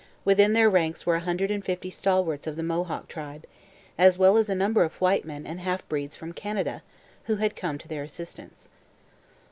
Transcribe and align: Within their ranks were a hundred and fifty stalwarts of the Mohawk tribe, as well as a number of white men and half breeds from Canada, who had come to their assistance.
Within 0.25 0.53
their 0.53 0.67
ranks 0.67 1.05
were 1.05 1.13
a 1.13 1.19
hundred 1.19 1.51
and 1.51 1.63
fifty 1.63 1.91
stalwarts 1.91 2.47
of 2.47 2.55
the 2.55 2.63
Mohawk 2.63 3.07
tribe, 3.07 3.45
as 3.99 4.17
well 4.17 4.35
as 4.35 4.49
a 4.49 4.55
number 4.55 4.81
of 4.83 4.95
white 4.99 5.25
men 5.25 5.45
and 5.45 5.59
half 5.59 5.87
breeds 5.87 6.15
from 6.15 6.33
Canada, 6.33 6.81
who 7.25 7.35
had 7.35 7.55
come 7.55 7.77
to 7.77 7.87
their 7.87 8.01
assistance. 8.01 8.67